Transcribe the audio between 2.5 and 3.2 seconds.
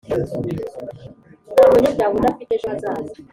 ejo hazaza.